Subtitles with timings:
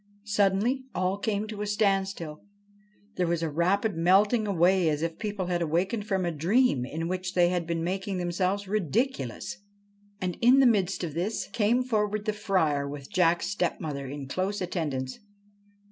[0.25, 2.41] Suddenly all came to a standstill.
[3.17, 7.07] There was a rapid melting away as if people had awakened from a dream in
[7.07, 9.57] which they had been making themselves ridiculous.
[10.19, 14.59] And, in the midst of this, came forward the Friar with Jack's stepmother in close
[14.59, 15.19] attendance.